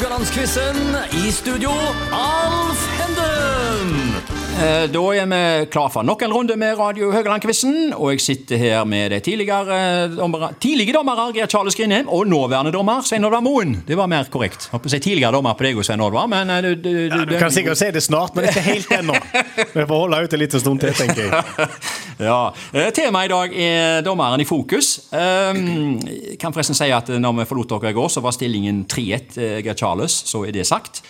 Haugalandsquizen. 0.00 0.96
I 1.26 1.32
studio, 1.32 1.70
Alf 2.12 2.88
Henden. 2.98 4.14
Eh, 4.60 4.86
Da 4.92 5.02
er 5.14 5.26
vi 5.28 5.66
klar 5.66 5.88
for 5.92 6.02
nok 6.02 6.22
en 6.22 6.32
runde 6.32 6.56
med 6.56 6.78
Radio 6.78 7.10
Høgaland-quizen. 7.12 7.92
Og 7.96 8.14
jeg 8.14 8.20
sitter 8.24 8.56
her 8.56 8.84
med 8.88 9.10
de 9.12 9.18
tidligere 9.20 9.76
eh, 9.76 10.14
dommere, 10.16 10.54
tidligere 10.60 10.96
dommere 11.02 11.26
Geir 11.36 11.46
Charles 11.52 11.76
Grindheim 11.76 12.08
og 12.08 12.24
nåværende 12.26 12.72
dommer 12.72 13.04
Svein 13.04 13.24
Oddvar 13.28 13.44
Moen. 13.44 13.82
Det 13.88 13.96
var 14.00 14.08
mer 14.08 14.24
korrekt. 14.32 14.70
Jeg 14.70 14.72
håper 14.78 14.88
å 14.88 14.94
si 14.94 15.02
tidligere 15.04 15.34
dommer 15.36 15.52
på 15.60 15.68
deg 15.68 15.76
òg, 15.76 15.84
Svein 15.84 16.00
Oddvar, 16.06 16.30
men 16.32 16.48
eh, 16.56 16.62
du, 16.64 16.70
du, 16.80 16.90
du, 17.10 17.18
Ja, 17.18 17.24
du 17.28 17.36
kan 17.36 17.52
sikkert 17.52 17.76
si 17.82 17.90
det 17.92 18.00
snart, 18.06 18.32
men 18.38 18.48
ikke 18.48 18.64
helt 18.70 18.96
ennå. 19.02 19.20
Vi 19.76 19.84
får 19.84 19.96
holde 20.06 20.22
ut 20.24 20.32
en 20.38 20.44
liten 20.46 20.64
stund 20.64 20.80
til, 20.80 20.96
tenker 20.96 21.28
jeg. 21.28 21.68
Ja. 22.20 22.52
Eh, 22.72 22.90
Temaet 22.92 23.30
i 23.30 23.32
dag 23.32 23.54
er 23.56 24.02
dommeren 24.04 24.42
i 24.42 24.48
fokus. 24.48 24.92
Um, 25.10 25.96
kan 26.40 26.52
forresten 26.52 26.76
si 26.76 26.90
at 26.92 27.08
når 27.08 27.40
vi 27.40 27.48
forlot 27.48 27.72
dere 27.72 27.94
i 27.94 27.96
går, 27.96 28.10
så 28.12 28.22
var 28.24 28.36
stillingen 28.36 28.84
3-1 28.90 29.40
eh, 29.40 29.56
Geir 29.64 29.78
Charles, 29.78 30.20
så 30.28 30.44
er 30.44 30.52
det 30.54 30.68
sagt. 30.68 31.02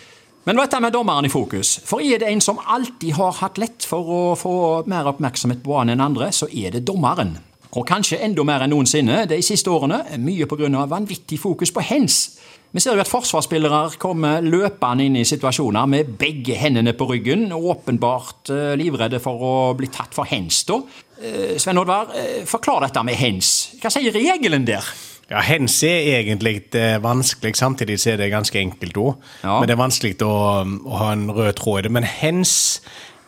Men 0.46 0.56
dette 0.56 0.80
med 0.80 0.94
dommeren 0.94 1.26
i 1.26 1.32
fokus. 1.32 1.76
For 1.84 2.00
er 2.00 2.22
det 2.22 2.30
en 2.30 2.40
som 2.40 2.62
alltid 2.62 3.12
har 3.18 3.34
hatt 3.42 3.58
lett 3.60 3.84
for 3.86 4.08
å 4.08 4.20
få 4.38 4.54
mer 4.88 5.10
oppmerksomhet 5.10 5.60
på 5.64 5.74
banen 5.74 5.98
enn 5.98 6.06
andre, 6.06 6.30
så 6.32 6.48
er 6.48 6.78
det 6.78 6.86
dommeren. 6.88 7.36
Og 7.78 7.86
kanskje 7.86 8.18
enda 8.24 8.42
mer 8.46 8.64
enn 8.64 8.72
noensinne 8.74 9.24
de 9.30 9.38
siste 9.46 9.70
årene, 9.70 10.02
mye 10.18 10.46
pga. 10.50 10.86
vanvittig 10.90 11.38
fokus 11.38 11.70
på 11.70 11.84
hens. 11.86 12.38
Vi 12.72 12.80
ser 12.80 12.94
jo 12.94 13.02
at 13.02 13.10
forsvarsspillere 13.10 13.98
kommer 13.98 14.44
løpende 14.46 15.04
inn 15.06 15.16
i 15.18 15.26
situasjoner 15.26 15.86
med 15.90 16.12
begge 16.18 16.54
hendene 16.54 16.94
på 16.94 17.08
ryggen, 17.10 17.48
åpenbart 17.52 18.50
eh, 18.54 18.74
livredde 18.78 19.18
for 19.22 19.42
å 19.42 19.54
bli 19.78 19.90
tatt 19.90 20.14
for 20.14 20.26
hens. 20.30 20.62
da. 20.68 20.78
Svein 21.20 21.58
Sven 21.60 21.82
Oddvar, 21.82 22.14
eh, 22.14 22.44
forklar 22.46 22.86
dette 22.86 23.02
med 23.04 23.18
hens. 23.18 23.74
Hva 23.82 23.90
sier 23.90 24.14
regelen 24.14 24.66
der? 24.66 24.86
Ja, 25.30 25.38
Hens 25.46 25.76
er 25.86 26.16
egentlig 26.16 26.56
eh, 26.74 26.96
vanskelig, 27.02 27.54
samtidig 27.56 28.00
så 28.02 28.14
er 28.14 28.16
det 28.18 28.32
ganske 28.32 28.58
enkelt 28.58 28.96
òg. 28.98 29.28
Ja. 29.44 29.60
Men 29.60 29.68
det 29.68 29.76
er 29.76 29.78
vanskelig 29.84 30.16
å, 30.26 30.32
å 30.66 30.96
ha 30.98 31.12
en 31.14 31.28
rød 31.30 31.52
tråd 31.60 31.78
i 31.78 31.84
det. 31.86 31.92
Men 31.94 32.08
hens 32.08 32.54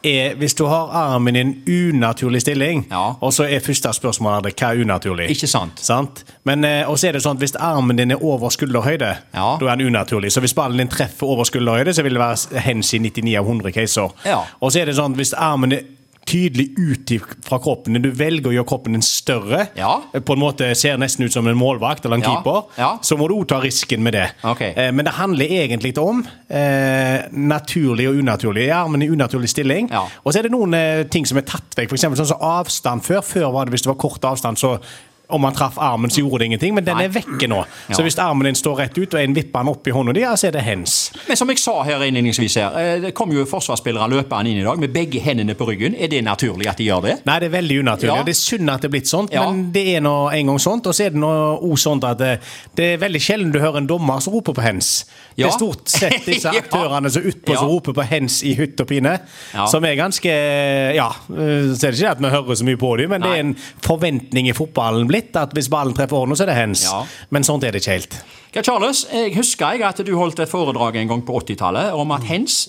er 0.05 0.35
hvis 0.39 0.55
du 0.55 0.65
har 0.67 0.91
armen 0.93 1.37
i 1.37 1.41
en 1.41 1.53
unaturlig 1.69 2.41
stilling, 2.41 2.87
Ja. 2.91 3.15
og 3.21 3.33
så 3.33 3.45
er 3.49 3.61
første 3.61 3.89
spørsmålet 3.93 4.55
hva 4.59 4.71
er 4.73 4.81
unaturlig. 4.85 5.31
Ikke 5.31 5.47
sant? 5.47 5.81
Sant? 5.81 6.25
Men 6.45 6.65
eh, 6.65 6.89
og 6.91 6.99
så 6.99 7.09
er 7.09 7.13
det 7.13 7.23
sånn 7.23 7.37
at 7.37 7.43
hvis 7.43 7.55
armen 7.59 7.97
din 7.97 8.11
er 8.11 8.23
over 8.25 8.49
skulderhøyde, 8.51 9.17
Ja. 9.35 9.57
da 9.61 9.67
er 9.67 9.77
den 9.77 9.87
unaturlig. 9.87 10.33
Så 10.33 10.41
hvis 10.41 10.55
ballen 10.55 10.79
din 10.79 10.89
treffer 10.89 11.27
over 11.27 11.45
skulderhøyde, 11.45 11.95
så 11.95 12.03
vil 12.03 12.15
det 12.15 12.21
være 12.21 12.61
hens 12.61 12.93
i 12.95 12.99
99 12.99 13.37
av 13.39 13.45
100 13.47 13.73
caser. 13.73 14.11
Ja. 14.27 14.41
Og 14.61 14.73
så 14.73 14.81
er 14.81 14.85
det 14.87 14.97
sånn 14.97 15.13
at 15.13 15.17
hvis 15.19 15.35
armen 15.39 15.73
er 15.73 15.83
tydelig 16.33 16.71
ut 16.79 17.13
fra 17.45 17.59
kroppen 17.63 18.01
du 18.03 18.11
velger 18.17 18.51
å 18.51 18.55
gjøre 18.57 18.69
kroppen 18.73 18.97
din 18.97 19.05
større, 19.05 19.67
Ja. 19.77 20.01
på 20.13 20.33
en 20.35 20.41
måte 20.41 20.71
ser 20.79 20.97
nesten 20.99 21.25
ut 21.27 21.33
som 21.33 21.47
en 21.47 21.57
målvakt 21.59 22.05
eller 22.07 22.17
en 22.17 22.23
Ja. 22.23 22.35
keeper, 22.37 22.63
Ja. 22.79 22.99
så 23.03 23.17
må 23.19 23.29
du 23.29 23.35
òg 23.35 23.47
ta 23.49 23.61
risken 23.61 24.03
med 24.03 24.15
det. 24.15 24.31
Okay. 24.45 24.73
Eh, 24.77 24.91
men 24.93 25.05
det 25.05 25.15
handler 25.15 25.47
egentlig 25.47 25.99
om 25.99 26.25
eh, 26.51 27.23
naturlig 27.33 28.09
og 28.09 28.17
unaturlig. 28.17 28.71
Armen 28.73 29.03
i 29.03 29.09
unaturlig 29.09 29.49
stilling. 29.49 29.91
Og 30.25 30.33
så 30.33 30.39
er 30.39 30.43
det 30.49 30.53
noen 30.53 30.75
eh, 30.75 31.05
ting 31.05 31.27
som 31.27 31.39
er 31.39 31.43
tatt 31.43 31.75
vekk. 31.77 31.93
Eksempel 31.93 32.17
sånn 32.21 32.27
som 32.33 32.41
avstand 32.41 33.03
før. 33.03 33.21
Før 33.23 33.53
var 33.53 33.65
det 33.67 33.73
hvis 33.75 33.83
det 33.83 33.93
var 33.93 34.01
kort 34.01 34.21
avstand, 34.25 34.57
så 34.59 34.79
om 35.33 35.45
han 35.45 35.55
traff 35.57 35.79
armen, 35.81 36.11
så 36.13 36.21
gjorde 36.23 36.39
det 36.43 36.47
ingenting, 36.53 36.75
men 36.77 36.85
den 36.85 36.97
Nei. 37.01 37.05
er 37.09 37.15
vekke 37.15 37.49
nå. 37.51 37.63
Ja. 37.89 37.97
Så 37.97 38.03
hvis 38.07 38.19
armen 38.23 38.45
din 38.49 38.55
står 38.59 38.77
rett 38.85 38.99
ut, 38.99 39.15
og 39.15 39.21
en 39.21 39.35
vipper 39.37 39.63
den 39.65 39.69
opp 39.73 39.87
i 39.89 39.95
hånda 39.97 40.13
di, 40.17 40.21
ja, 40.25 40.35
så 40.37 40.49
er 40.51 40.53
det 40.57 40.63
hens. 40.67 41.11
Men 41.29 41.37
som 41.41 41.49
jeg 41.53 41.59
sa 41.63 41.75
her 41.87 42.05
innledningsvis 42.07 42.57
her, 42.61 42.77
eh, 42.79 43.01
det 43.07 43.15
kom 43.19 43.33
jo 43.33 43.45
forsvarsspillere 43.49 44.09
løpende 44.13 44.51
inn 44.53 44.61
i 44.61 44.67
dag 44.67 44.79
med 44.79 44.93
begge 44.95 45.21
hendene 45.25 45.55
på 45.59 45.67
ryggen. 45.71 45.97
Er 45.99 46.09
det 46.13 46.23
naturlig 46.27 46.69
at 46.71 46.77
de 46.79 46.85
gjør 46.91 47.03
det? 47.09 47.17
Nei, 47.27 47.39
det 47.41 47.49
er 47.51 47.55
veldig 47.57 47.79
unaturlig. 47.83 48.17
Ja. 48.17 48.23
Det 48.29 48.35
er 48.37 48.41
synd 48.41 48.71
at 48.71 48.81
det 48.85 48.91
er 48.91 48.95
blitt 48.97 49.09
sånt, 49.11 49.33
Ja. 49.33 49.47
men 49.51 49.73
det 49.73 49.87
er 49.97 50.01
nå 50.05 50.15
en 50.33 50.47
gang 50.53 50.59
sånt. 50.59 50.87
Og 50.87 50.95
så 50.95 51.07
er 51.07 51.11
det 51.17 51.21
nå 51.23 51.33
òg 51.63 51.79
sånt 51.79 52.05
at 52.05 52.19
det, 52.19 52.33
det 52.77 52.91
er 52.95 52.99
veldig 53.03 53.21
sjelden 53.23 53.53
du 53.53 53.59
hører 53.61 53.79
en 53.83 53.87
dommer 53.91 54.21
som 54.21 54.35
roper 54.35 54.53
på 54.55 54.63
hens. 54.63 55.05
Det 55.37 55.47
er 55.47 55.51
stort 55.57 55.89
sett 55.89 56.25
disse 56.31 56.49
aktørene 56.53 57.11
som 57.11 57.23
utpå 57.23 57.53
Ja. 57.53 57.59
som 57.63 57.69
roper 57.73 57.93
på 57.97 58.03
hens 58.05 58.43
i 58.45 58.55
hytt 58.59 58.81
og 58.81 58.87
pine. 58.91 59.19
Ja. 59.55 59.67
Som 59.67 59.85
er 59.85 59.95
ganske 59.97 60.29
Ja, 60.97 61.09
øh, 61.31 61.73
så 61.77 61.87
er 61.89 61.91
det 61.95 61.99
ikke 62.01 62.11
at 62.11 62.21
vi 62.21 62.29
hører 62.33 62.55
så 62.59 62.65
mye 62.67 62.77
på 62.81 62.97
dem, 62.99 63.11
men 63.15 63.23
det 63.25 63.31
er 63.31 63.41
en 63.41 63.55
forventning 63.83 64.49
i 64.49 64.53
fotballen 64.57 65.07
blitt 65.09 65.22
at 65.37 65.55
hvis 65.57 65.71
ballen 65.73 65.95
treffer 65.97 66.23
hånda, 66.23 66.37
så 66.39 66.47
er 66.47 66.53
det 66.53 66.59
hens. 66.59 66.85
Ja. 66.89 67.03
Men 67.35 67.47
sånt 67.47 67.65
er 67.65 67.75
det 67.75 67.83
ikke 67.83 67.97
helt. 67.99 68.17
Ja, 68.53 68.63
Charles, 68.63 69.07
jeg 69.13 69.35
husker 69.37 69.77
jeg 69.79 69.87
at 69.89 70.03
du 70.05 70.13
holdt 70.19 70.43
et 70.45 70.51
foredrag 70.51 70.99
en 71.01 71.09
gang 71.15 71.23
på 71.27 71.39
80-tallet 71.41 71.93
om 71.97 72.11
at 72.17 72.27
hens 72.29 72.65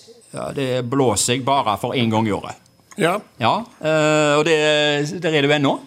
det 0.54 0.82
blåser 0.90 1.36
jeg 1.36 1.44
bare 1.46 1.76
for 1.78 1.94
én 1.94 2.10
gang 2.10 2.26
i 2.26 2.32
året. 2.34 2.58
Ja, 2.98 3.18
Ja, 3.42 3.56
eh, 3.82 4.38
og 4.38 4.44
det, 4.46 4.56
der 5.22 5.34
er 5.34 5.42
du 5.42 5.50
ennå? 5.50 5.78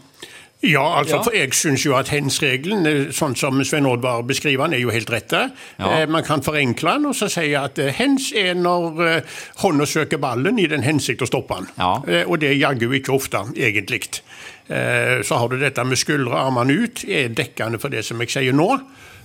Ja 0.61 0.83
altså 0.99 1.15
Ja. 1.15 1.21
for 1.23 1.31
jeg 1.35 1.53
syns 1.53 1.83
jo 1.85 1.95
at 1.95 2.09
hens-regelen, 2.09 2.85
eh, 2.87 3.11
sånn 3.13 3.35
som 3.37 3.63
Svein 3.63 3.85
Oddvar 3.85 4.23
beskriver 4.23 4.65
den, 4.65 4.73
er 4.73 4.79
jo 4.79 4.89
helt 4.89 5.09
rette. 5.09 5.51
Ja. 5.79 5.89
Eh, 6.01 6.05
man 6.09 6.23
kan 6.23 6.41
forenkle 6.41 6.93
den 6.97 7.05
og 7.05 7.15
så 7.15 7.29
si 7.29 7.53
at 7.55 7.77
eh, 7.79 7.91
hens 7.93 8.31
er 8.35 8.53
når 8.55 9.01
eh, 9.07 9.21
hånda 9.61 9.85
søker 9.85 10.17
ballen 10.17 10.59
i 10.59 10.67
den 10.67 10.81
hensikt 10.83 11.21
å 11.21 11.27
stoppe 11.29 11.55
den. 11.55 11.67
Ja. 11.77 12.01
Eh, 12.07 12.23
og 12.27 12.39
det 12.39 12.49
er 12.49 12.61
jaggu 12.61 12.89
ikke 12.97 13.13
ofte, 13.13 13.43
egentlig. 13.55 14.21
Eh, 14.69 15.21
så 15.23 15.37
har 15.37 15.47
du 15.49 15.59
dette 15.59 15.83
med 15.85 15.97
skuldre, 15.97 16.33
armene 16.35 16.73
ut, 16.83 17.03
er 17.07 17.29
dekkende 17.29 17.79
for 17.79 17.89
det 17.89 18.03
som 18.05 18.19
jeg 18.19 18.29
sier 18.33 18.53
nå. 18.53 18.71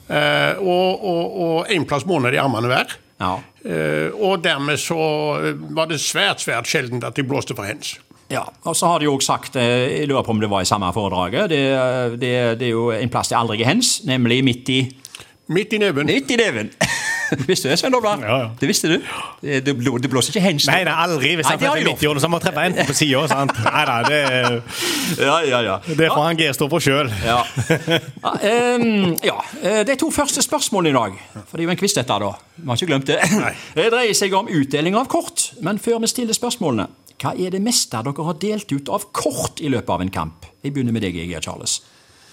Eh, 0.09 0.59
og, 0.60 1.04
og, 1.04 1.41
og 1.41 1.72
en 1.72 1.84
plass 1.88 2.04
må 2.06 2.21
i 2.28 2.37
armene. 2.37 2.84
Eh, 3.22 4.10
og 4.19 4.42
dermed 4.42 4.78
så 4.82 4.98
var 5.71 5.87
det 5.87 6.00
svært, 6.03 6.42
svært 6.42 6.66
sjeldent 6.66 7.04
at 7.04 7.16
de 7.16 7.25
blåste 7.25 7.54
for 7.56 7.65
hens. 7.65 7.97
Ja, 8.32 8.47
og 8.65 8.76
så 8.78 8.88
har 8.88 9.03
de 9.03 9.09
jo 9.10 9.15
også 9.19 9.34
sagt, 9.34 9.56
eh, 9.60 10.00
jeg 10.00 10.09
lurer 10.10 10.25
på 10.25 10.32
om 10.34 10.41
det 10.41 10.48
var 10.50 10.65
i 10.65 10.69
samme 10.69 10.88
foredraget, 10.97 11.50
det, 11.53 11.62
det, 12.22 12.32
det 12.60 12.70
er 12.70 12.75
jo 12.75 12.88
en 12.97 13.12
plass 13.12 13.28
til 13.32 13.37
aldri 13.41 13.62
hens, 13.69 13.98
nemlig 14.09 14.43
midt 14.47 14.72
i 14.72 14.81
Midt 15.53 15.72
i 15.75 15.78
neven. 15.82 16.06
Midt 16.06 16.31
i 16.31 16.37
neven! 16.38 16.69
visste 17.48 17.66
du 17.66 17.72
det, 17.72 17.78
Svein 17.81 17.94
Oddvar? 17.97 18.21
Ja, 18.22 18.37
ja. 18.44 18.48
Det 18.60 18.69
visste 18.71 18.88
du? 18.88 18.94
Det, 19.42 19.59
det 19.66 19.75
det 19.75 20.10
blåser 20.10 20.31
ikke 20.31 20.42
hens. 20.44 20.66
Nei, 20.69 20.76
Nei, 20.78 20.84
det 20.87 20.94
aldri. 21.03 21.32
Hvis 21.37 21.48
han 21.50 21.59
treffer 21.59 21.82
midt 21.82 22.04
i 22.04 22.06
hjørnet, 22.06 22.22
så 22.22 22.31
må 22.31 22.38
han 22.38 22.44
treffe 22.44 22.65
enten 22.69 22.88
på 22.88 22.94
sida. 22.97 23.41
Nei 23.50 23.82
da, 23.88 23.97
det, 24.06 24.21
Ja, 25.19 25.37
ja, 25.42 25.60
ja. 25.66 25.76
det 25.88 26.09
får 26.12 26.22
han 26.28 26.38
G 26.38 26.48
stå 26.54 26.69
på 26.72 26.81
sjøl. 26.84 27.10
Ja. 27.26 27.41
Ja, 28.22 28.32
em, 28.47 29.16
ja. 29.25 29.34
eh, 29.62 29.81
De 29.88 29.97
to 29.98 30.09
første 30.15 30.42
spørsmålene 30.44 30.92
i 30.92 30.97
dag, 30.97 31.16
for 31.48 31.59
det 31.59 31.65
er 31.65 31.69
jo 31.69 31.75
en 31.75 31.81
quiz 31.81 31.97
dette, 31.97 32.19
da. 32.22 32.31
Vi 32.56 32.69
har 32.69 32.78
ikke 32.78 32.91
glemt 32.92 33.10
det. 33.10 33.19
Det 33.78 33.88
dreier 33.92 34.15
seg 34.16 34.34
om 34.38 34.48
utdeling 34.48 34.97
av 34.98 35.09
kort. 35.10 35.50
Men 35.65 35.81
før 35.82 35.98
vi 36.04 36.10
stiller 36.12 36.37
spørsmålene, 36.38 36.87
hva 37.22 37.33
er 37.38 37.55
det 37.55 37.62
meste 37.62 38.03
dere 38.03 38.27
har 38.27 38.38
delt 38.43 38.72
ut 38.75 38.91
av 38.91 39.09
kort 39.15 39.62
i 39.62 39.71
løpet 39.71 39.94
av 39.94 40.03
en 40.03 40.12
kamp? 40.12 40.47
Jeg 40.62 40.75
begynner 40.75 40.94
med 40.94 41.05
deg, 41.06 41.19
Geir 41.22 41.44
Charles. 41.44 41.78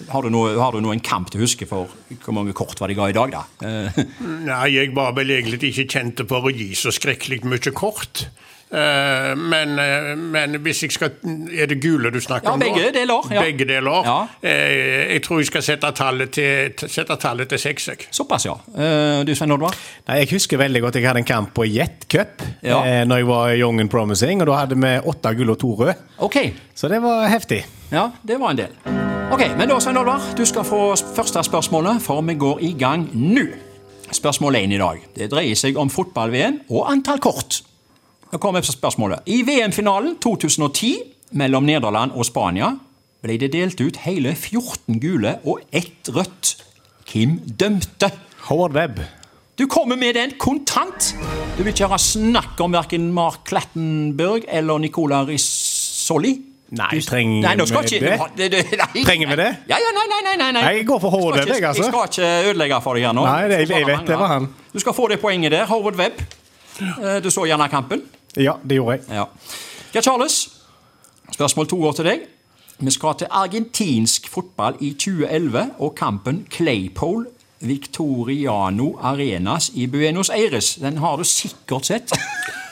Har 0.10 0.24
du, 0.24 0.30
noe, 0.32 0.54
har 0.56 0.72
du 0.72 0.80
noe 0.80 0.96
en 0.96 1.04
kamp 1.04 1.28
til 1.30 1.42
å 1.42 1.44
huske 1.44 1.68
for 1.68 1.92
hvor 2.24 2.36
mange 2.36 2.54
kort 2.56 2.80
var 2.80 2.90
de 2.90 2.96
ga 2.96 3.10
i 3.12 3.16
dag, 3.16 3.34
da? 3.36 3.42
Nei, 4.48 4.68
jeg 4.72 4.94
var 4.96 5.12
vel 5.18 5.34
egentlig 5.36 5.74
ikke 5.74 5.90
kjent 5.92 6.24
for 6.30 6.48
å 6.48 6.54
gi 6.56 6.72
så 6.80 6.94
skrekkelig 6.96 7.42
mye 7.44 7.74
kort. 7.76 8.24
Eh, 8.72 9.36
men, 9.36 9.72
eh, 9.80 10.16
men 10.16 10.60
hvis 10.62 10.84
jeg 10.84 10.92
skal 10.94 11.10
Er 11.58 11.66
det 11.66 11.80
gule 11.82 12.12
du 12.14 12.20
snakker 12.22 12.50
Ja, 12.50 12.54
om? 12.54 12.60
begge 12.60 12.92
deler, 12.94 13.26
ja. 13.34 13.42
Begge 13.42 13.66
deler. 13.66 14.04
Ja. 14.06 14.18
Eh, 14.44 15.14
jeg 15.14 15.24
tror 15.26 15.40
jeg 15.40 15.48
skal 15.50 15.62
sette 15.66 15.90
tallet 15.98 16.30
til, 16.32 16.74
sette 16.88 17.16
tallet 17.18 17.50
til 17.50 17.58
seks. 17.58 17.90
Såpass, 18.12 18.46
ja. 18.46 18.54
Eh, 18.78 19.24
Du, 19.26 19.34
Svein 19.36 19.52
Oddvar? 19.52 19.74
Nei, 20.08 20.18
Jeg 20.20 20.30
husker 20.36 20.58
veldig 20.58 20.82
godt 20.82 20.96
jeg 20.96 21.08
hadde 21.08 21.18
en 21.18 21.26
kamp 21.26 21.54
på 21.54 21.66
Jet 21.66 22.06
Cup 22.10 22.44
Ja. 22.62 22.84
eh, 22.86 23.06
når 23.06 23.16
jeg 23.18 23.28
var 23.28 23.56
young 23.56 23.80
and 23.82 23.90
promising. 23.90 24.42
og 24.42 24.48
Da 24.48 24.54
hadde 24.54 24.76
vi 24.76 25.00
åtte 25.10 25.36
gull 25.36 25.50
og 25.50 25.58
to 25.60 25.74
røde. 25.76 25.96
Okay. 26.20 26.52
Så 26.76 26.88
det 26.90 27.02
var 27.02 27.28
heftig. 27.28 27.64
Ja, 27.92 28.12
det 28.28 28.40
var 28.40 28.52
en 28.52 28.58
del. 28.58 28.70
Ok, 29.32 29.48
Men 29.58 29.68
da, 29.70 29.80
Svein 29.80 29.98
Oddvar, 29.98 30.22
du 30.38 30.46
skal 30.46 30.64
få 30.64 30.96
første 31.16 31.44
spørsmålet, 31.44 32.02
for 32.02 32.22
vi 32.22 32.34
går 32.36 32.60
i 32.62 32.76
gang 32.78 33.10
nå. 33.14 33.48
Spørsmål 34.12 34.56
én 34.56 34.74
i 34.74 34.78
dag. 34.78 34.98
Det 35.16 35.30
dreier 35.32 35.56
seg 35.56 35.76
om 35.78 35.90
fotball-VM 35.90 36.60
og 36.70 36.88
antall 36.92 37.20
kort. 37.20 37.62
Nå 38.32 38.38
kommer 38.38 38.62
spørsmålet. 38.62 39.24
I 39.26 39.42
VM-finalen 39.48 40.18
2010 40.22 40.92
mellom 41.40 41.66
Nederland 41.66 42.12
og 42.14 42.26
Spania 42.28 42.72
ble 43.24 43.38
det 43.42 43.52
delt 43.56 43.80
ut 43.82 43.98
hele 44.06 44.36
14 44.38 45.00
gule 45.02 45.38
og 45.50 45.64
ett 45.76 46.10
rødt. 46.14 46.56
Hvem 47.10 47.40
dømte? 47.60 48.12
Howard 48.50 48.76
Webb. 48.78 49.00
Du 49.60 49.66
kommer 49.68 49.98
med 50.00 50.14
den 50.16 50.32
kontant! 50.40 51.10
Du 51.58 51.64
vil 51.66 51.74
ikke 51.74 51.90
høre 51.90 52.00
snakk 52.00 52.62
om 52.64 52.72
verken 52.78 53.10
Mark 53.12 53.42
Clattenburg 53.50 54.46
eller 54.48 54.78
Nicola 54.80 55.24
Rizzoli. 55.28 56.38
Nei, 56.70 56.88
Du- 56.94 57.02
trenger 57.02 57.42
nei, 57.42 57.56
vi 57.58 58.00
det? 58.00 58.52
det, 58.54 58.66
nei. 58.78 59.04
Trenger 59.04 59.28
vi 59.28 59.36
det? 59.42 59.50
Ja, 59.68 59.78
ja, 59.82 59.90
nei, 59.98 60.06
nei, 60.08 60.22
nei, 60.24 60.36
nei, 60.38 60.52
nei. 60.54 60.62
Nei, 60.62 60.74
jeg 60.78 60.86
går 60.88 61.00
for 61.02 61.10
Howard 61.10 61.40
Webb, 61.40 61.48
jeg, 61.50 61.64
altså. 61.66 61.84
Jeg 61.84 61.92
skal 61.92 62.08
ikke 62.14 62.50
ødelegge 62.52 62.82
for 62.86 62.94
deg 62.94 63.04
her 63.10 63.14
nå. 63.18 63.26
Nei, 63.26 63.48
det- 63.50 63.60
Jeg 63.60 63.70
jeg 63.74 63.88
vet, 63.90 64.06
det 64.08 64.20
var 64.20 64.28
han. 64.28 64.48
Du 64.74 64.80
skal 64.80 64.94
få 64.94 65.08
det 65.10 65.20
poenget 65.20 65.52
der, 65.52 65.66
Howard 65.66 65.96
Webb. 65.98 66.22
Eh, 66.80 67.20
Du 67.24 67.30
så 67.30 67.44
gjerne 67.50 67.68
kampen. 67.70 68.02
Ja, 68.38 68.58
det 68.64 68.76
gjorde 68.78 69.00
jeg. 69.00 69.04
Ja. 69.10 69.26
Geir 69.94 70.06
Charles, 70.06 70.38
spørsmål 71.34 71.68
to 71.68 71.80
går 71.82 71.98
til 71.98 72.10
deg. 72.12 72.28
Vi 72.80 72.92
skal 72.96 73.18
til 73.20 73.28
argentinsk 73.32 74.30
fotball 74.32 74.78
i 74.80 74.94
2011 74.94 75.66
og 75.80 75.96
kampen 75.98 76.46
Claypole 76.52 77.26
Victoriano 77.60 78.94
Arenas 79.04 79.72
i 79.76 79.88
Buenos 79.88 80.30
Aires. 80.30 80.76
Den 80.76 80.98
har 80.98 81.18
du 81.18 81.24
sikkert 81.24 81.86
sett. 81.86 82.14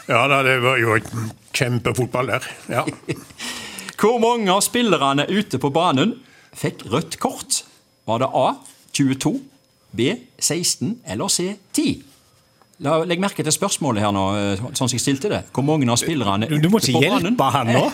Ja 0.08 0.22
da, 0.32 0.38
det 0.40 0.62
var 0.64 0.78
jo 0.80 0.94
et 0.96 1.08
kjempefotball 1.52 2.30
der. 2.32 2.46
Ja. 2.72 2.86
Hvor 4.00 4.22
mange 4.24 4.48
av 4.54 4.62
spillerne 4.64 5.26
ute 5.28 5.60
på 5.60 5.68
banen 5.76 6.14
fikk 6.56 6.86
rødt 6.88 7.18
kort? 7.20 7.58
Var 8.08 8.22
det 8.24 8.30
A 8.32 8.46
22, 8.96 9.34
B 9.92 10.14
16 10.40 11.02
eller 11.12 11.28
C 11.28 11.58
10? 11.76 11.98
La, 12.86 13.00
legg 13.10 13.18
merke 13.24 13.42
til 13.42 13.50
spørsmålet 13.56 14.04
her 14.06 14.12
nå, 14.14 14.24
eh, 14.38 14.60
sånn 14.78 14.86
som 14.86 14.94
jeg 14.94 15.02
stilte 15.02 15.32
det. 15.32 15.40
Hvor 15.56 15.64
mange 15.66 15.88
av 15.90 15.98
spillerne 15.98 16.46
Du, 16.52 16.60
du 16.62 16.68
må 16.70 16.78
ikke 16.78 17.02
hjelpe 17.02 17.48
han 17.56 17.72
nå! 17.74 17.86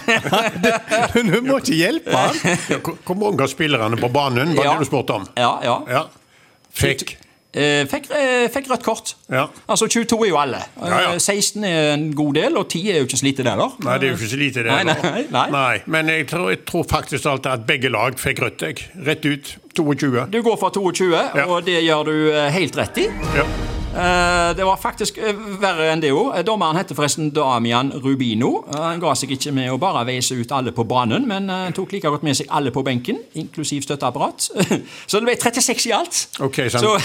Du, 1.14 1.22
du 1.24 1.38
må 1.48 1.60
ikke 1.62 1.78
hjelpe 1.80 2.12
han! 2.12 2.40
Ja, 2.68 2.80
hvor- 2.84 3.20
mange 3.22 3.46
av 3.46 3.52
spillerne 3.54 3.96
på 4.02 4.10
banen 4.12 4.52
var 4.58 4.66
Ja. 4.66 4.74
det 4.76 4.84
du 4.84 4.90
spurte 4.92 5.16
om? 5.22 5.28
Ja, 5.40 5.54
ja. 5.64 5.78
Ja. 5.88 6.02
Fikk. 6.74 7.16
Eh, 7.54 7.86
fikk, 7.88 8.08
eh, 8.18 8.48
fikk 8.52 8.68
rødt 8.74 8.84
kort. 8.84 9.14
Ja. 9.32 9.46
Altså 9.70 9.86
22 9.88 10.18
er 10.26 10.30
jo 10.34 10.38
alle. 10.42 10.60
Ja, 10.82 11.00
ja. 11.06 11.12
Eh, 11.14 11.20
16 11.22 11.64
er 11.70 11.92
en 11.94 12.08
god 12.18 12.34
del, 12.42 12.58
og 12.58 12.66
10 12.74 12.82
er 12.92 12.98
jo 12.98 13.06
ikke 13.06 13.20
så 13.22 13.28
lite, 13.30 13.44
det 13.46 13.54
heller. 13.54 13.76
Nei, 13.86 13.98
det 14.02 14.08
er 14.10 14.12
jo 14.16 14.18
ikke 14.18 14.32
så 14.34 14.40
lite, 14.42 14.64
det. 14.66 14.74
Nei, 14.74 14.84
da. 14.90 15.12
nei, 15.38 15.46
nei. 15.54 15.76
Men 15.96 16.10
jeg 16.12 16.28
tror, 16.34 16.50
jeg 16.50 16.64
tror 16.66 16.84
faktisk 16.90 17.30
alltid 17.30 17.52
at 17.54 17.64
begge 17.70 17.94
lag 17.94 18.18
fikk 18.20 18.42
rødt. 18.48 18.66
Jeg. 18.68 18.84
Rett 19.06 19.30
ut. 19.30 19.54
22. 19.78 20.26
Du 20.34 20.42
går 20.50 20.58
for 20.60 20.74
22, 20.76 21.14
Ja. 21.14 21.46
og 21.46 21.64
det 21.70 21.80
gjør 21.86 22.04
du 22.10 22.16
eh, 22.34 22.50
helt 22.58 22.76
rett 22.82 22.98
i. 23.06 23.08
Ja. 23.38 23.46
Eh, 23.94 24.56
Det 24.58 24.66
var 24.66 24.78
faktisk 24.82 25.18
eh, 25.22 25.38
verre 25.62 25.92
enn 25.94 26.02
det 26.02 26.10
òg. 26.14 26.40
Dommeren 26.48 26.78
heter 26.80 26.98
forresten 26.98 27.30
Damian 27.34 27.92
Rubino. 28.04 28.64
Eh, 28.72 28.80
Han 28.82 29.02
ga 29.02 29.14
seg 29.18 29.32
ikke 29.36 29.54
med 29.54 29.70
å 29.74 29.78
bare 29.82 30.02
veise 30.08 30.34
ut 30.38 30.52
alle 30.56 30.74
på 30.74 30.86
banen, 30.90 31.28
men 31.30 31.50
eh, 31.50 31.70
tok 31.76 31.94
like 31.94 32.10
godt 32.10 32.26
med 32.26 32.38
seg 32.40 32.50
alle 32.50 32.74
på 32.74 32.84
benken, 32.86 33.22
inklusiv 33.38 33.86
støtteapparat. 33.86 34.50
Så 35.10 35.20
det 35.22 35.28
ble 35.30 35.38
36 35.38 35.88
i 35.90 35.94
alt. 35.96 36.24
Okay. 36.50 36.70
Så, 36.74 36.96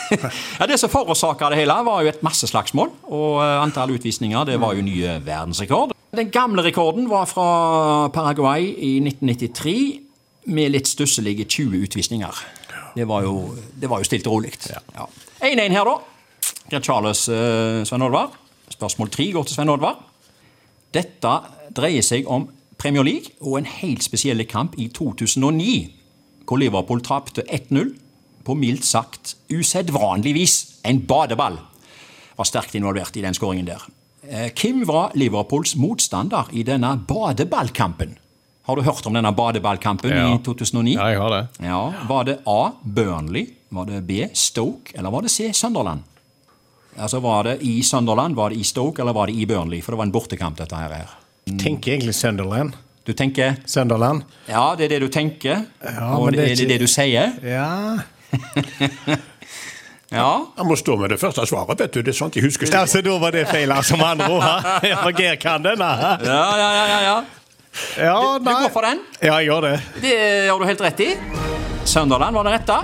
ja, 0.60 0.66
det 0.70 0.78
som 0.82 0.90
forårsaka 0.92 1.50
det 1.50 1.60
hele, 1.64 1.76
var 1.86 2.02
jo 2.06 2.12
et 2.14 2.22
masseslagsmål, 2.26 2.92
og 3.10 3.42
eh, 3.42 3.56
antall 3.64 3.96
utvisninger 3.96 4.46
det 4.52 4.60
var 4.62 4.78
jo 4.78 4.86
ny 4.86 5.00
eh, 5.02 5.18
verdensrekord. 5.26 5.94
Den 6.16 6.30
gamle 6.32 6.62
rekorden 6.64 7.10
var 7.10 7.26
fra 7.28 7.48
Paraguay 8.14 8.70
i 8.70 8.96
1993, 9.02 9.78
med 10.46 10.70
litt 10.76 10.86
stusselige 10.86 11.42
20 11.50 11.82
utvisninger. 11.88 12.42
Det 12.96 13.04
var 13.10 13.24
jo, 13.26 13.40
det 13.76 13.90
var 13.90 13.98
jo 14.00 14.06
stilt 14.06 14.28
og 14.30 14.38
rolig. 14.38 14.52
Ja. 14.70 15.08
1-1 15.42 15.74
her, 15.74 15.84
da. 15.90 15.96
Gert 16.70 16.84
Charles, 16.84 17.28
eh, 17.28 17.84
Svein 17.84 18.02
Oddvar. 18.02 18.30
Spørsmål 18.72 19.10
tre 19.14 19.28
går 19.32 19.44
til 19.46 19.54
Svein 19.56 19.68
Oddvar. 19.70 20.00
Dette 20.94 21.34
dreier 21.76 22.02
seg 22.02 22.26
om 22.30 22.48
Premier 22.78 23.04
League 23.06 23.30
og 23.40 23.58
en 23.60 23.68
helt 23.70 24.02
spesiell 24.04 24.42
kamp 24.50 24.74
i 24.78 24.88
2009, 24.88 25.92
hvor 26.46 26.58
Liverpool 26.60 27.00
tapte 27.06 27.44
1-0 27.48 27.92
på 28.46 28.54
mildt 28.58 28.84
sagt 28.86 29.34
usedvanlig 29.50 30.34
vis. 30.36 30.56
En 30.86 31.00
badeball 31.06 31.58
var 32.36 32.44
sterkt 32.48 32.74
involvert 32.78 33.16
i 33.16 33.22
den 33.24 33.34
skåringen 33.34 33.66
der. 33.66 33.82
Eh, 34.28 34.50
Hvem 34.50 34.84
var 34.86 35.12
Liverpools 35.14 35.76
motstander 35.76 36.48
i 36.52 36.62
denne 36.66 36.96
badeballkampen? 37.08 38.16
Har 38.66 38.74
du 38.76 38.82
hørt 38.82 39.06
om 39.06 39.14
denne 39.14 39.30
badeballkampen 39.32 40.10
Ja. 40.10 40.34
i 40.34 40.38
2009? 40.42 40.94
Ja, 40.96 41.06
jeg 41.08 41.18
har 41.20 41.30
det. 41.30 41.48
Ja, 41.62 41.92
Var 42.08 42.24
det 42.24 42.38
A. 42.46 42.72
Burnley, 42.82 43.46
var 43.70 43.84
det 43.86 44.04
B. 44.06 44.26
Stoke, 44.34 44.92
eller 44.96 45.10
var 45.10 45.22
det 45.22 45.30
C. 45.30 45.52
Sunderland? 45.52 46.02
Altså, 46.98 47.20
Var 47.20 47.42
det 47.44 47.58
i 47.62 47.82
Sunderland, 47.82 48.34
var 48.36 48.50
det 48.50 48.58
i 48.58 48.64
Stoke, 48.64 49.02
eller 49.02 49.12
var 49.12 49.26
det 49.26 49.34
i 49.36 49.44
Burnley? 49.46 49.82
For 49.82 49.92
det 49.92 49.98
var 49.98 50.04
en 50.08 50.12
bortekamp, 50.14 50.56
dette 50.58 50.76
her. 50.76 50.90
er. 50.90 51.06
Tenker 51.60 51.92
egentlig 51.92 52.14
Sunderland. 52.14 52.72
Du 53.06 53.12
tenker 53.12 53.56
Sunderland. 53.66 54.22
Ja, 54.48 54.74
det 54.78 54.84
er 54.88 54.88
det 54.96 55.00
du 55.04 55.08
tenker. 55.14 55.66
Ja, 55.84 56.08
og 56.16 56.24
men 56.26 56.34
det 56.34 56.44
er 56.48 56.52
er 56.52 56.56
det 56.56 56.68
det 56.72 56.80
du 56.80 56.86
sier. 56.90 57.36
Ja 57.44 57.98
Ja. 60.10 60.46
Jeg 60.56 60.66
må 60.68 60.76
stå 60.78 60.94
med 61.00 61.10
det 61.10 61.18
første 61.20 61.42
svaret, 61.50 61.80
vet 61.80 61.94
du. 61.96 62.00
Det 62.06 62.12
er 62.12 62.16
sånt 62.16 62.36
jeg 62.38 62.44
husker. 62.46 62.70
Altså, 62.78 63.00
Da 63.02 63.16
var 63.18 63.34
det 63.34 63.46
feil, 63.50 63.72
altså, 63.74 63.96
med 63.98 64.06
andre 64.06 64.28
ord. 64.30 64.44
Ja, 64.90 65.00
for 65.02 65.10
Geir 65.18 65.34
kan 65.42 65.62
den, 65.64 65.78
da. 65.82 65.88
Ja, 66.22 66.44
ja, 66.56 66.68
ja, 66.76 66.84
ja, 66.86 67.00
ja. 67.02 67.16
Ja, 68.00 68.38
Du 68.38 68.44
nei. 68.46 68.54
går 68.62 68.70
for 68.72 68.86
den? 68.86 69.00
Ja, 69.20 69.34
jeg 69.40 69.50
gjør 69.50 69.60
det. 69.66 69.72
Det 70.00 70.12
gjør 70.46 70.62
du 70.62 70.66
helt 70.70 70.84
rett 70.86 71.00
i. 71.04 71.08
Sunderland 71.84 72.38
var 72.38 72.46
det 72.48 72.54
rette. 72.54 72.78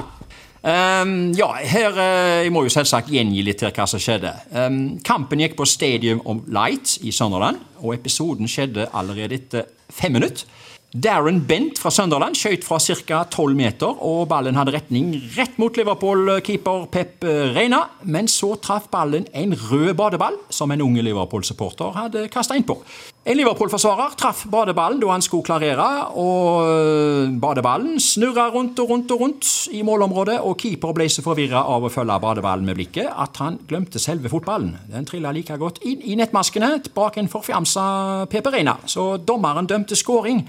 Ehm, 0.62 1.32
ja, 1.34 1.48
her 1.58 1.96
uh, 1.96 2.40
Jeg 2.44 2.52
må 2.54 2.62
jo 2.62 2.70
selvsagt 2.70 3.10
gjengi 3.10 3.42
litt 3.42 3.64
her 3.64 3.74
hva 3.74 3.86
som 3.90 4.02
skjedde. 4.02 4.30
Um, 4.54 4.98
kampen 5.02 5.42
gikk 5.42 5.56
på 5.58 5.66
Stadium 5.66 6.22
of 6.22 6.44
Light 6.46 7.00
i 7.02 7.10
Sunderland, 7.14 7.58
og 7.82 7.96
episoden 7.96 8.50
skjedde 8.50 8.86
allerede 8.94 9.40
etter 9.40 9.66
fem 9.92 10.14
minutter. 10.14 10.46
Darren 10.92 11.38
Bent 11.48 11.78
fra 11.80 11.88
Sunderland 11.88 12.36
skjøt 12.36 12.66
fra 12.66 12.76
ca. 12.76 13.22
12 13.24 13.56
meter, 13.56 13.94
og 14.04 14.26
ballen 14.28 14.58
hadde 14.60 14.74
retning 14.74 15.14
rett 15.38 15.56
mot 15.56 15.78
Liverpool-keeper 15.80 16.84
Pep 16.92 17.24
Reina. 17.56 17.86
Men 18.04 18.28
så 18.28 18.52
traff 18.60 18.90
ballen 18.92 19.24
en 19.32 19.56
rød 19.56 19.94
badeball, 19.96 20.36
som 20.52 20.70
en 20.70 20.84
unge 20.84 21.06
Liverpool-supporter 21.08 21.96
hadde 21.96 22.26
kasta 22.34 22.60
innpå. 22.60 22.76
En 23.22 23.36
Liverpool-forsvarer 23.38 24.16
traff 24.18 24.40
badeballen 24.50 24.98
da 24.98 25.12
han 25.12 25.22
skulle 25.22 25.46
klarere, 25.46 25.84
og 26.18 26.64
øh, 26.66 27.28
badeballen 27.38 28.00
snurra 28.02 28.48
rundt 28.50 28.80
og 28.82 28.88
rundt 28.90 29.12
og 29.14 29.20
rundt 29.20 29.50
i 29.70 29.84
målområdet, 29.86 30.40
og 30.42 30.56
keeper 30.58 30.90
ble 30.96 31.06
så 31.06 31.22
forvirra 31.22 31.60
av 31.70 31.86
å 31.86 31.90
følge 31.94 32.16
badeballen 32.24 32.66
med 32.66 32.80
blikket 32.80 33.06
at 33.06 33.38
han 33.38 33.60
glemte 33.70 34.02
selve 34.02 34.32
fotballen. 34.32 34.74
Den 34.90 35.06
trilla 35.06 35.30
like 35.30 35.54
godt 35.60 35.78
inn 35.86 36.02
i 36.02 36.16
nettmaskene 36.18 36.80
bak 36.96 37.20
en 37.22 37.30
forfjamsa 37.30 37.84
Pepe 38.32 38.50
Reina, 38.56 38.74
så 38.90 39.12
dommeren 39.22 39.70
dømte 39.70 39.94
skåring. 39.94 40.42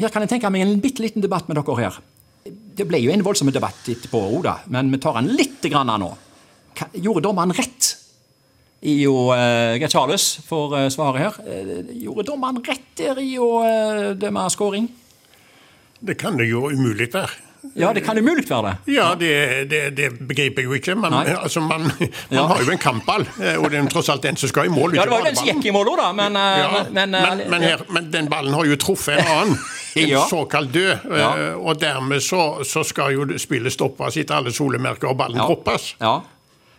Her 0.00 0.08
kan 0.08 0.24
jeg 0.24 0.32
tenke 0.32 0.48
meg 0.54 0.64
en 0.64 0.80
bitte 0.80 1.04
liten 1.04 1.20
debatt 1.20 1.52
med 1.52 1.60
dere 1.60 1.76
her. 1.82 2.00
Det 2.48 2.88
ble 2.88 3.02
jo 3.04 3.12
en 3.12 3.26
voldsom 3.26 3.52
debatt 3.52 3.84
etterpå, 3.84 4.24
Oda, 4.40 4.62
men 4.72 4.88
vi 4.96 5.04
tar 5.04 5.20
den 5.20 5.28
litt 5.36 5.60
grann 5.68 5.92
nå. 6.00 6.08
Gjorde 6.96 7.26
dommeren 7.28 7.52
rett? 7.52 7.77
I 8.80 9.06
å 9.10 9.34
Charles 9.90 10.38
eh, 10.38 10.88
svaret 10.94 11.18
her. 11.24 11.38
Eh, 11.46 11.92
gjorde 12.04 12.28
dommeren 12.30 12.62
rett 12.62 12.92
der 12.98 13.18
i 13.18 13.32
å 13.42 13.48
uh, 13.64 14.14
dømme 14.14 14.44
skåring? 14.54 14.86
Det 15.98 16.14
kan 16.14 16.36
det 16.38 16.46
jo 16.46 16.68
umulig 16.70 17.08
være. 17.12 17.30
Ja, 17.74 17.90
det 17.92 18.04
kan 18.06 18.18
umulig 18.18 18.44
være 18.48 18.70
det. 18.70 18.94
Ja, 18.94 19.08
det, 19.18 19.30
det, 19.70 19.80
det 19.98 20.12
begriper 20.28 20.62
jeg 20.62 20.68
jo 20.70 20.76
ikke. 20.78 20.94
Men 20.94 21.12
altså, 21.42 21.60
man, 21.60 21.88
man 21.90 22.12
Ja. 22.30 22.44
har 22.52 22.62
jo 22.62 22.70
en 22.70 22.78
kampball, 22.78 23.26
eh, 23.42 23.58
og 23.58 23.70
det 23.72 23.80
er 23.80 23.90
tross 23.90 24.08
alt 24.14 24.22
den 24.22 24.38
som 24.38 24.48
skal 24.52 24.70
i 24.70 24.72
mål. 24.72 24.94
Ja, 24.94 25.04
det 25.08 25.10
var 25.10 25.24
jo 25.24 25.30
den 25.32 25.40
som 25.40 25.50
gikk 25.50 25.66
i 25.66 25.74
mål 25.74 25.90
òg, 25.96 25.98
da, 25.98 26.12
men, 26.14 26.38
eh, 26.38 26.60
Ja, 26.62 26.70
men, 26.86 27.10
men, 27.10 27.18
eh, 27.18 27.44
men, 27.50 27.66
her, 27.66 27.82
men 27.90 28.10
den 28.14 28.30
ballen 28.30 28.54
har 28.54 28.64
jo 28.70 28.78
truffet 28.78 29.18
en 29.18 29.34
annen. 29.34 29.58
En 29.98 30.04
Ja. 30.06 30.20
såkalt 30.30 30.70
død. 30.70 31.06
Eh, 31.10 31.54
Og 31.58 31.78
dermed 31.80 32.22
så, 32.22 32.60
så 32.62 32.84
skal 32.86 33.16
jo 33.16 33.24
spillet 33.40 33.72
stoppes 33.74 34.16
etter 34.20 34.36
alle 34.36 34.52
solemerker, 34.54 35.08
og 35.10 35.16
ballen 35.18 35.40
droppes. 35.40 35.94
Ja. 35.98 36.20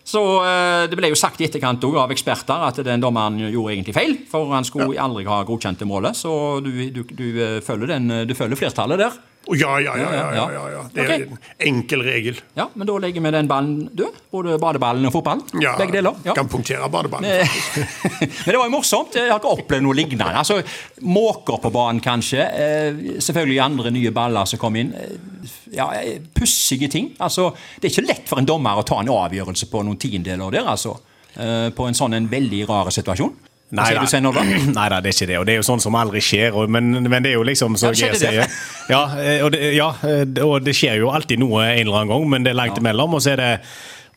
Så 0.09 0.21
eh, 0.41 0.87
Det 0.89 0.97
ble 0.97 1.11
jo 1.11 1.19
sagt 1.19 1.41
i 1.41 1.47
etterkant 1.47 1.83
av 1.89 2.13
eksperter 2.13 2.67
at 2.69 2.81
den 2.85 3.03
dommeren 3.03 3.37
gjorde 3.45 3.75
egentlig 3.75 3.97
feil. 3.97 4.15
For 4.31 4.49
han 4.55 4.67
skulle 4.67 4.97
aldri 5.01 5.27
ha 5.29 5.43
godkjent 5.47 5.81
det 5.81 5.89
målet. 5.89 6.17
Så 6.17 6.31
du, 6.65 6.71
du, 6.93 7.03
du, 7.05 7.27
eh, 7.37 7.59
følger, 7.65 7.93
den, 7.93 8.25
du 8.29 8.33
følger 8.37 8.59
flertallet 8.59 9.03
der. 9.05 9.19
Ja, 9.57 9.79
ja, 9.79 9.95
ja. 9.97 9.97
ja, 9.97 10.11
ja, 10.13 10.33
Ja, 10.35 10.51
ja, 10.51 10.51
ja. 10.53 10.69
ja. 10.75 10.83
Det 10.93 11.05
er 11.05 11.13
en 11.15 11.37
enkel 11.59 12.03
regel. 12.05 12.37
Ja, 12.57 12.67
Men 12.73 12.87
da 12.87 12.97
legger 13.01 13.23
vi 13.23 13.31
den 13.33 13.47
ballen 13.49 13.89
død. 13.97 14.19
Både 14.31 14.57
badeballen 14.61 15.05
og 15.09 15.13
fotballen. 15.13 15.43
Ja, 15.61 15.75
Begge 15.79 15.97
deler. 15.97 16.17
Ja. 16.25 16.35
Kan 16.37 16.49
punktere 16.51 16.89
badeballen. 16.89 17.29
Men 18.45 18.51
det 18.53 18.57
var 18.57 18.67
jo 18.67 18.73
morsomt. 18.73 19.17
Jeg 19.17 19.31
har 19.31 19.41
ikke 19.41 19.55
opplevd 19.57 19.85
noe 19.85 19.97
lignende. 19.97 20.29
Altså, 20.41 20.59
Måker 21.01 21.59
på 21.63 21.71
banen, 21.73 22.01
kanskje. 22.03 22.45
Eh, 22.45 23.03
selvfølgelig 23.21 23.59
andre 23.65 23.93
nye 23.95 24.13
baller 24.15 24.49
som 24.49 24.61
kom 24.61 24.77
inn. 24.79 24.93
Eh, 24.93 25.53
ja, 25.77 25.89
eh, 25.97 26.19
Pussige 26.35 26.89
ting. 26.91 27.13
Altså, 27.19 27.49
det 27.79 27.89
er 27.89 27.95
ikke 27.95 28.07
lett 28.09 28.29
for 28.29 28.41
en 28.41 28.49
dommer 28.49 28.81
å 28.81 28.85
ta 28.87 29.01
en 29.01 29.13
avgjørelse 29.13 29.69
på 29.71 29.83
noen 29.85 29.99
tiendeler 30.01 30.53
der, 30.59 30.69
altså. 30.77 30.97
På 31.39 31.85
en 31.85 31.95
sånn 31.95 32.17
en 32.17 32.25
veldig 32.27 32.63
rar 32.67 32.89
situasjon. 32.91 33.35
Da. 33.71 33.83
du, 33.85 34.39
Nei 34.79 34.89
da, 34.89 34.97
det 34.99 35.11
er 35.11 35.13
ikke 35.13 35.27
det. 35.29 35.37
Og 35.39 35.45
det 35.45 35.53
er 35.53 35.59
jo 35.59 35.65
sånn 35.67 35.79
som 35.83 35.93
aldri 35.95 36.21
skjer. 36.25 36.55
Og, 36.57 36.69
men, 36.73 36.89
men 37.05 37.21
det 37.23 37.31
er 37.31 37.37
jo 37.37 37.43
liksom 37.45 37.75
så 37.77 37.91
Ja, 37.93 38.09
det 38.11 38.19
det. 38.19 38.19
sier. 38.19 38.57
Ja, 38.89 39.01
eh, 39.21 39.43
og 39.45 39.51
det, 39.53 39.73
ja, 39.75 39.91
eh, 40.09 40.25
og 40.45 40.63
det 40.65 40.73
skjer 40.75 40.97
jo 41.03 41.11
alltid 41.13 41.37
noe 41.43 41.61
en 41.67 41.83
eller 41.85 41.99
annen 42.01 42.09
gang, 42.15 42.29
men 42.29 42.43
det 42.47 42.51
er 42.55 42.57
langt 42.57 42.77
imellom. 42.81 43.13
Og 43.13 43.21
så 43.21 43.35
er 43.35 43.41
det 43.43 43.51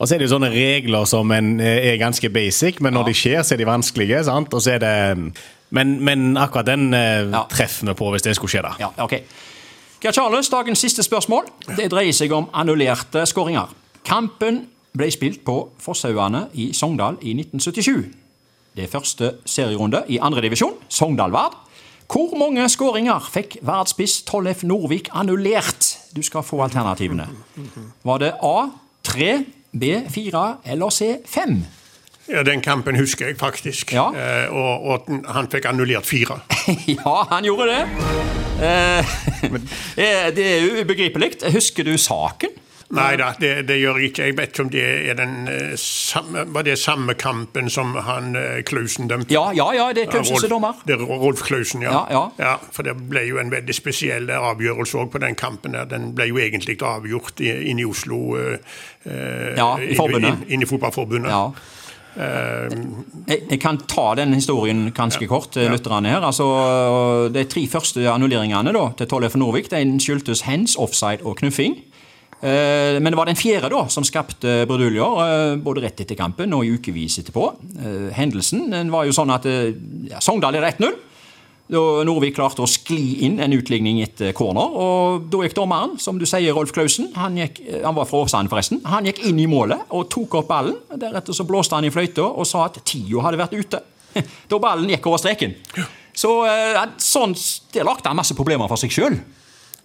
og 0.01 0.09
så 0.09 0.15
er 0.17 0.19
det 0.19 0.27
jo 0.27 0.33
sånne 0.33 0.49
regler 0.51 1.05
som 1.07 1.31
en, 1.31 1.61
eh, 1.61 1.93
er 1.93 1.99
ganske 2.01 2.27
basic, 2.33 2.81
men 2.83 2.95
når 2.97 3.05
Ja. 3.05 3.07
de 3.13 3.15
skjer, 3.15 3.43
så 3.47 3.55
er 3.55 3.59
de 3.61 3.67
vanskelige. 3.69 4.25
sant? 4.25 4.55
Og 4.55 4.63
så 4.65 4.73
er 4.75 4.79
det 4.79 5.33
Men, 5.71 6.05
men 6.05 6.37
akkurat 6.37 6.67
den 6.67 6.91
Ja. 6.93 7.45
treffer 7.49 7.87
vi 7.87 7.95
på 7.95 8.11
hvis 8.13 8.23
det 8.23 8.35
skulle 8.37 8.51
skje, 8.51 8.63
da. 8.63 8.73
Ja, 8.81 8.89
ok. 9.05 9.15
Charles, 10.13 10.49
dagens 10.49 10.79
siste 10.79 11.03
spørsmål. 11.03 11.45
Det 11.77 11.91
dreier 11.93 12.13
seg 12.13 12.33
om 12.33 12.49
annullerte 12.53 13.23
skåringer. 13.27 13.69
Kampen 14.05 14.67
ble 14.97 15.11
spilt 15.11 15.45
på 15.45 15.69
Fosshaugane 15.81 16.49
i 16.55 16.73
Sogndal 16.73 17.17
i 17.23 17.33
1977. 17.35 18.11
Det 18.77 18.87
er 18.87 18.89
første 18.89 19.35
serierunde 19.45 20.01
i 20.09 20.17
andredivisjon, 20.23 20.79
Sogndal-Vard. 20.89 21.59
Hvor 22.13 22.33
mange 22.41 22.65
skåringer 22.69 23.25
fikk 23.33 23.59
Vardspiss 23.65 24.23
Tollef 24.29 24.63
Norvik 24.65 25.11
annullert? 25.17 25.99
Du 26.17 26.23
skal 26.25 26.45
få 26.45 26.63
alternativene. 26.65 27.27
Var 28.05 28.19
det 28.21 28.33
A 28.45 28.57
3, 29.05 29.31
B 29.73 29.93
4 30.09 30.43
eller 30.73 30.91
C 30.91 31.17
5? 31.27 31.63
Ja, 32.29 32.43
Den 32.43 32.61
kampen 32.61 32.97
husker 32.97 33.27
jeg 33.27 33.37
faktisk. 33.37 33.93
Ja. 33.93 34.09
Eh, 34.15 34.53
og, 34.53 34.85
og 34.85 35.09
han 35.35 35.49
fikk 35.53 35.69
annullert 35.69 36.07
fire. 36.07 36.41
ja, 36.97 37.17
han 37.33 37.45
gjorde 37.45 37.69
det. 37.73 37.81
Eh, 38.63 39.15
eh, 40.05 40.29
det 40.37 40.47
er 40.47 40.61
jo 40.65 40.85
ubegripelig. 40.85 41.33
Husker 41.53 41.85
du 41.85 41.97
saken? 41.99 42.57
Nei 42.93 43.17
da, 43.17 43.31
det, 43.41 43.51
det 43.69 43.79
gjør 43.81 43.97
jeg 44.03 44.11
ikke. 44.11 44.25
Jeg 44.29 44.35
vet 44.37 44.51
ikke 44.53 44.63
om 44.67 44.71
det 44.75 44.83
er 45.11 45.15
den 45.17 45.49
eh, 45.49 45.71
samme, 45.81 46.43
var 46.53 46.67
det 46.67 46.75
samme 46.79 47.15
kampen 47.17 47.71
som 47.73 47.95
han 48.05 48.37
eh, 48.37 48.59
Klausen 48.69 49.09
dømte. 49.09 49.33
Ja, 49.33 49.47
ja, 49.57 49.71
ja, 49.73 49.87
det 49.97 50.05
er 50.07 50.11
Klausen 50.13 50.37
som 50.37 50.45
er 50.45 50.53
dommer. 50.53 50.83
Det 50.87 50.99
er 50.99 51.05
Rolf 51.09 51.41
Klausen, 51.47 51.83
ja. 51.87 52.03
Ja, 52.13 52.23
ja. 52.39 52.53
For 52.77 52.85
det 52.85 52.93
ble 53.09 53.23
jo 53.31 53.39
en 53.41 53.51
veldig 53.55 53.75
spesiell 53.79 54.29
avgjørelse 54.37 55.01
òg 55.01 55.09
på 55.15 55.23
den 55.25 55.35
kampen. 55.41 55.73
der. 55.73 55.89
Den 55.89 56.11
ble 56.19 56.27
jo 56.29 56.37
egentlig 56.45 56.77
avgjort 56.85 57.41
inne 57.41 57.81
i 57.81 57.89
Oslo. 57.89 58.21
eh, 58.37 58.59
eh, 59.09 59.55
Ja, 59.57 59.71
i 59.81 59.95
forbundet. 59.97 60.35
inn- 60.43 60.51
Inne 60.59 60.69
i 60.69 60.73
fotballforbundet. 60.75 61.31
Ja. 61.33 61.47
Jeg, 63.27 63.59
kan 63.63 63.79
ta 63.89 64.11
den 64.19 64.35
historien 64.37 64.91
ganske 64.93 65.27
kort 65.31 65.57
Ja. 65.57 65.71
lytterne 65.73 66.11
her. 66.13 66.21
Altså, 66.21 67.31
de 67.33 67.45
tre 67.49 67.67
første 67.73 68.05
annulleringene 68.11 68.73
da, 68.77 68.91
til 68.99 69.09
Tollef 69.09 69.35
Norvik 69.41 69.71
den 69.71 69.99
skyldtes 70.01 70.43
hands, 70.45 70.77
offside 70.77 71.25
og 71.25 71.37
knuffing. 71.41 71.79
Eh, 72.43 72.99
Men 73.01 73.13
det 73.13 73.17
var 73.17 73.29
den 73.31 73.39
fjerde 73.39 73.71
da, 73.71 73.85
som 73.89 74.03
skapte 74.05 74.65
bruduljer, 74.67 75.21
eh, 75.23 75.57
både 75.63 75.85
rett 75.85 76.01
etter 76.03 76.19
kampen 76.19 76.53
og 76.57 76.67
i 76.67 76.73
ukevis 76.75 77.21
etterpå. 77.23 77.45
Eh, 77.79 78.09
Hendelsen 78.17 78.69
den 78.73 78.91
var 78.91 79.07
jo 79.07 79.15
sånn 79.15 79.31
at 79.31 79.47
ja, 79.47 80.19
Sogndal 80.19 80.57
leder 80.57 80.73
1-0. 80.73 80.97
Da 81.73 81.81
Norvik 82.05 82.35
klarte 82.37 82.61
å 82.61 82.69
skli 82.69 83.23
inn 83.25 83.39
en 83.41 83.55
utligning 83.55 84.03
etter 84.03 84.35
corner. 84.37 84.75
og 84.75 85.31
Da 85.31 85.39
gikk 85.47 85.55
dommeren, 85.55 85.95
som 86.03 86.19
du 86.19 86.27
sier, 86.27 86.53
Rolf 86.53 86.73
Klausen, 86.75 87.13
han, 87.15 87.39
gikk, 87.39 87.63
han 87.85 87.95
var 87.95 88.05
fra 88.11 88.25
Åsane 88.27 88.51
forresten, 88.51 88.83
han 88.85 89.07
gikk 89.07 89.23
inn 89.31 89.39
i 89.39 89.47
målet 89.47 89.87
og 89.95 90.11
tok 90.11 90.35
opp 90.43 90.51
ballen. 90.51 90.77
Deretter 90.91 91.33
så 91.33 91.47
blåste 91.49 91.79
han 91.79 91.87
i 91.87 91.95
fløyta 91.95 92.27
og 92.27 92.45
sa 92.51 92.67
at 92.67 92.83
tida 92.85 93.23
hadde 93.23 93.41
vært 93.41 93.55
ute. 93.57 93.83
Da 94.51 94.59
ballen 94.61 94.91
gikk 94.91 95.07
over 95.09 95.23
streken. 95.23 95.55
Så 96.13 96.35
sånn, 97.01 97.33
det 97.73 97.87
lagde 97.87 98.11
han 98.11 98.19
masse 98.19 98.37
problemer 98.37 98.69
for 98.69 98.77
seg 98.77 98.93
sjøl. 98.93 99.17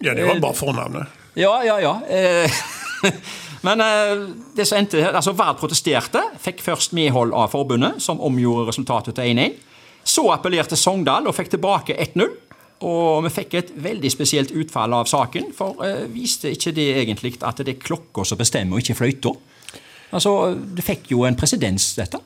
Ja, 0.04 0.12
det 0.12 0.26
var 0.26 0.42
bare 0.42 0.58
fornavnet. 0.58 1.14
Ja, 1.38 1.64
ja, 1.64 1.78
ja. 1.80 2.00
Eh, 2.08 2.50
Men 3.66 3.80
eh, 3.80 4.28
det 4.56 4.66
som 4.66 4.78
endte, 4.78 5.02
altså 5.06 5.34
Vard 5.38 5.58
protesterte, 5.60 6.22
fikk 6.42 6.62
først 6.66 6.94
medhold 6.98 7.34
av 7.34 7.52
forbundet, 7.54 8.02
som 8.02 8.20
omgjorde 8.22 8.68
resultatet 8.72 9.18
til 9.18 9.38
1-1. 9.38 9.56
Så 10.08 10.24
appellerte 10.32 10.78
Sogndal 10.78 11.28
og 11.28 11.36
fikk 11.36 11.52
tilbake 11.54 11.96
1-0. 12.08 12.34
Og 12.88 13.24
vi 13.26 13.32
fikk 13.34 13.56
et 13.58 13.70
veldig 13.82 14.10
spesielt 14.14 14.52
utfall 14.54 14.94
av 14.94 15.08
saken, 15.10 15.50
for 15.54 15.82
eh, 15.86 16.06
viste 16.10 16.52
ikke 16.54 16.74
det 16.74 16.88
egentlig 17.02 17.34
at 17.42 17.62
det 17.62 17.74
er 17.74 17.86
klokka 17.86 18.26
som 18.26 18.38
bestemmer, 18.38 18.78
og 18.78 18.86
ikke 18.86 18.98
fløyta? 18.98 19.34
Altså, 20.12 20.54
Det 20.74 20.84
fikk 20.84 21.10
jo 21.12 21.24
en 21.28 21.36
presedens, 21.36 21.94
dette. 21.98 22.18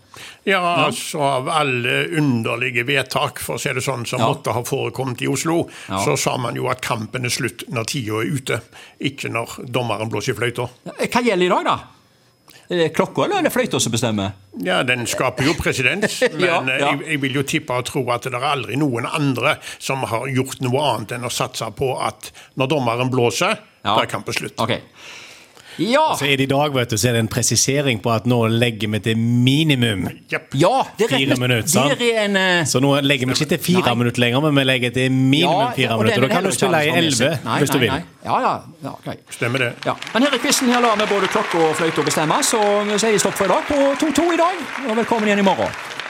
Ja, 0.46 0.60
altså 0.86 1.18
av 1.20 1.48
alle 1.48 2.06
underlige 2.18 2.84
vedtak, 2.86 3.38
for 3.42 3.56
å 3.56 3.60
si 3.60 3.72
det 3.74 3.82
sånn, 3.82 4.06
som 4.06 4.20
Ja. 4.20 4.28
måtte 4.28 4.52
ha 4.54 4.62
forekommet 4.62 5.22
i 5.22 5.26
Oslo, 5.28 5.68
Ja. 5.88 5.98
så 6.04 6.16
sa 6.18 6.36
man 6.36 6.54
jo 6.54 6.68
at 6.68 6.80
kampen 6.80 7.24
er 7.24 7.30
slutt 7.30 7.64
når 7.68 7.84
tida 7.86 8.20
er 8.20 8.30
ute, 8.36 8.60
ikke 9.00 9.30
når 9.30 9.66
dommeren 9.72 10.08
blåser 10.10 10.32
i 10.34 10.38
fløyta. 10.38 10.68
Hva 10.84 11.22
gjelder 11.24 11.46
i 11.46 11.48
dag, 11.48 11.64
da? 11.64 11.78
Er 12.70 12.76
det 12.76 12.94
klokka 12.94 13.24
eller 13.24 13.38
er 13.38 13.42
det 13.42 13.52
fløyta 13.52 13.80
som 13.80 13.92
bestemmer? 13.92 14.32
Ja, 14.62 14.82
den 14.82 15.04
skaper 15.06 15.44
jo 15.44 15.52
presedens, 15.54 16.20
men 16.32 16.40
Ja, 16.40 16.60
eh, 16.62 16.78
ja. 16.80 16.90
Jeg, 16.92 17.00
jeg 17.08 17.20
vil 17.20 17.32
jo 17.34 17.42
tippe 17.42 17.70
og 17.76 17.84
tro 17.84 18.08
at 18.10 18.22
det 18.22 18.34
er 18.34 18.40
aldri 18.40 18.76
noen 18.76 19.06
andre 19.06 19.58
som 19.78 19.98
har 20.04 20.26
gjort 20.28 20.60
noe 20.60 20.80
annet 20.94 21.12
enn 21.12 21.24
å 21.24 21.30
satse 21.32 21.68
på 21.74 21.90
at 22.00 22.30
når 22.56 22.68
dommeren 22.68 23.10
blåser, 23.10 23.58
Ja. 23.84 23.96
da 23.96 24.02
er 24.02 24.06
kampen 24.06 24.32
slutt. 24.32 24.54
Ok. 24.62 24.78
Ja! 25.78 26.04
Så 26.18 26.26
er 26.26 26.36
det 26.36 26.48
i 26.48 26.50
dag 26.50 26.74
vet 26.74 26.90
du, 26.92 26.98
så 27.00 27.08
er 27.08 27.16
det 27.16 27.22
en 27.24 27.30
presisering 27.32 28.00
på 28.02 28.12
at 28.12 28.26
nå 28.28 28.40
legger 28.52 28.90
vi 28.92 29.00
til 29.06 29.18
minimum. 29.18 30.08
yep. 30.32 30.52
Ja, 30.58 30.82
det 30.98 31.08
er 31.08 31.16
Fire 31.16 31.36
minutter. 31.40 31.94
Det 31.98 32.10
er 32.10 32.24
en 32.26 32.36
uh... 32.36 32.66
Så 32.68 32.82
nå 32.82 32.92
legger 33.00 33.30
vi 33.30 33.36
ikke 33.36 33.48
til 33.54 33.62
fire 33.70 33.86
Nei. 33.86 33.94
minutter 34.02 34.24
lenger, 34.24 34.44
men 34.46 34.60
vi 34.60 34.66
legger 34.68 34.90
til 34.90 35.12
minimum 35.12 35.72
fire 35.76 35.98
minutter. 35.98 36.26
Da 36.26 36.34
kan 36.34 36.44
du 36.44 36.52
spille 36.56 36.84
i 36.84 36.92
elleve 36.96 37.32
hvis 37.58 37.70
du 37.70 37.78
vil. 37.78 37.88
nei. 37.94 38.02
Ja, 38.24 38.36
ja, 38.40 38.52
ja, 38.84 38.92
okay. 38.98 39.16
Stemmer 39.30 39.58
det. 39.58 39.72
Ja. 39.86 39.96
Men 40.12 40.28
her 40.28 40.36
i 40.36 40.42
quizen 40.42 40.68
lar 40.68 40.94
vi 41.00 41.08
både 41.14 41.32
klokke 41.32 41.58
og 41.58 41.74
fløyte 41.80 42.04
bestemme, 42.06 42.42
så 42.46 42.60
vi 42.86 43.00
sier 43.02 43.18
stopp 43.22 43.38
for 43.40 43.50
i 43.50 43.54
dag 43.54 43.66
på 43.68 44.06
2-2 44.06 44.30
i 44.36 44.40
dag. 44.44 44.62
Og 44.88 44.96
velkommen 45.02 45.30
igjen 45.30 45.44
i 45.44 45.50
morgen. 45.50 46.00